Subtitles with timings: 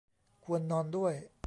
[0.43, 1.13] ควรนอนด้วย